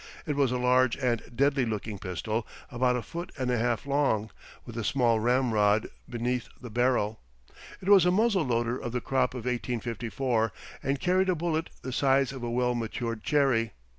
It 0.25 0.35
was 0.35 0.51
a 0.51 0.57
large 0.57 0.97
and 0.97 1.21
deadly 1.35 1.63
looking 1.63 1.99
pistol, 1.99 2.47
about 2.71 2.95
a 2.95 3.03
foot 3.03 3.31
and 3.37 3.51
a 3.51 3.57
half 3.59 3.85
long, 3.85 4.31
with 4.65 4.75
a 4.75 4.83
small 4.83 5.19
ramrod 5.19 5.89
beneath 6.09 6.49
the 6.59 6.71
barrel. 6.71 7.19
It 7.81 7.87
was 7.87 8.03
a 8.07 8.09
muzzle 8.09 8.45
loader 8.47 8.79
of 8.79 8.93
the 8.93 8.99
crop 9.01 9.35
of 9.35 9.41
1854, 9.45 10.53
and 10.81 10.99
carried 10.99 11.29
a 11.29 11.35
bullet 11.35 11.69
the 11.83 11.93
size 11.93 12.31
of 12.31 12.41
a 12.41 12.49
well 12.49 12.73
matured 12.73 13.23
cherry. 13.23 13.73